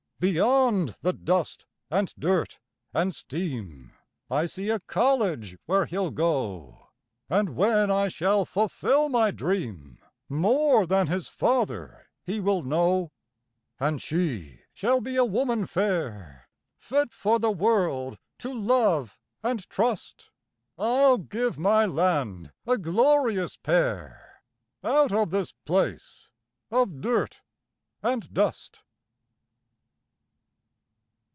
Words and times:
Beyond 0.21 0.89
the 1.01 1.13
dust 1.13 1.65
and 1.89 2.13
dirt 2.15 2.59
and 2.93 3.11
steam 3.15 3.93
I 4.29 4.45
see 4.45 4.69
a 4.69 4.79
college 4.79 5.57
where 5.65 5.87
he'll 5.87 6.11
go; 6.11 6.89
And 7.27 7.55
when 7.55 7.89
I 7.89 8.07
shall 8.09 8.45
fulfill 8.45 9.09
my 9.09 9.31
dream, 9.31 9.97
More 10.29 10.85
than 10.85 11.07
his 11.07 11.27
father 11.27 12.05
he 12.23 12.39
will 12.39 12.61
know; 12.61 13.11
And 13.79 13.99
she 13.99 14.59
shall 14.75 15.01
be 15.01 15.15
a 15.15 15.25
woman 15.25 15.65
fair, 15.65 16.47
Fit 16.77 17.11
for 17.11 17.39
the 17.39 17.49
world 17.49 18.19
to 18.37 18.53
love 18.53 19.17
and 19.41 19.67
trust 19.71 20.29
I'll 20.77 21.17
give 21.17 21.57
my 21.57 21.87
land 21.87 22.51
a 22.67 22.77
glorious 22.77 23.55
pair 23.57 24.43
Out 24.83 25.11
of 25.11 25.31
this 25.31 25.51
place 25.51 26.29
of 26.69 27.01
dirt 27.01 27.41
and 28.03 28.31
dust. 28.31 28.83